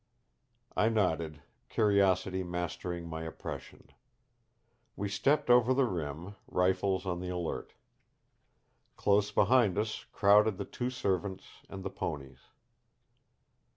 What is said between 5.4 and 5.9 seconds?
over the